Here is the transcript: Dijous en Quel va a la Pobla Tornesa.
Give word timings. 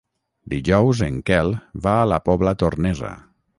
Dijous 0.53 1.01
en 1.09 1.19
Quel 1.27 1.53
va 1.85 1.95
a 2.01 2.09
la 2.15 2.21
Pobla 2.31 2.57
Tornesa. 2.65 3.15